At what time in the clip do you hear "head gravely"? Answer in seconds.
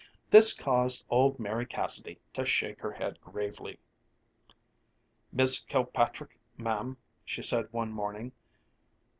2.93-3.77